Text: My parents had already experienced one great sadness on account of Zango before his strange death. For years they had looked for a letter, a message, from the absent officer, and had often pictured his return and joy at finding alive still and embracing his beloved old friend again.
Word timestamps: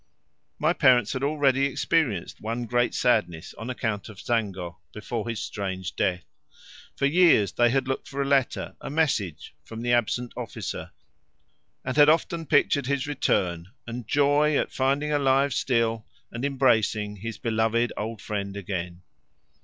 My 0.57 0.73
parents 0.73 1.13
had 1.13 1.21
already 1.23 1.67
experienced 1.67 2.41
one 2.41 2.65
great 2.65 2.95
sadness 2.95 3.53
on 3.59 3.69
account 3.69 4.09
of 4.09 4.17
Zango 4.19 4.77
before 4.91 5.29
his 5.29 5.39
strange 5.43 5.95
death. 5.95 6.25
For 6.95 7.05
years 7.05 7.51
they 7.51 7.69
had 7.69 7.87
looked 7.87 8.07
for 8.07 8.19
a 8.19 8.25
letter, 8.27 8.75
a 8.81 8.89
message, 8.89 9.53
from 9.63 9.83
the 9.83 9.93
absent 9.93 10.33
officer, 10.35 10.89
and 11.85 11.95
had 11.97 12.09
often 12.09 12.47
pictured 12.47 12.87
his 12.87 13.05
return 13.05 13.67
and 13.85 14.07
joy 14.07 14.57
at 14.57 14.71
finding 14.73 15.11
alive 15.13 15.53
still 15.53 16.07
and 16.31 16.43
embracing 16.43 17.17
his 17.17 17.37
beloved 17.37 17.93
old 17.95 18.23
friend 18.23 18.57
again. 18.57 19.03